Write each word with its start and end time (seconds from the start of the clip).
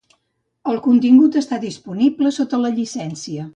El 0.73 0.79
contingut 0.87 1.37
està 1.43 1.61
disponible 1.67 2.35
sota 2.41 2.63
la 2.65 2.75
llicència. 2.81 3.49